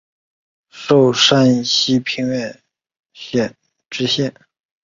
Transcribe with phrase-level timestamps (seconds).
[0.71, 2.55] 授山西平遥
[3.13, 3.55] 县
[3.87, 4.33] 知县。